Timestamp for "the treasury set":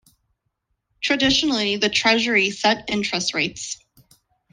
1.77-2.85